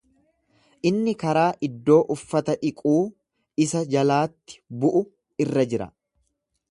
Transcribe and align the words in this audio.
Inni 0.89 1.11
karaa 1.23 1.49
iddoo 1.67 1.97
uffata 2.15 2.55
dhiquu 2.63 2.95
isa 3.65 3.83
jalaatti 3.97 4.59
bu'u 4.81 5.07
irra 5.47 5.67
jira. 5.75 5.89